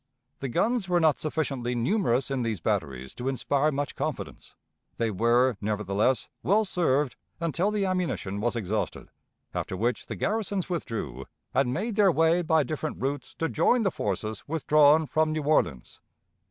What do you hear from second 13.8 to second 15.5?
the forces withdrawn from New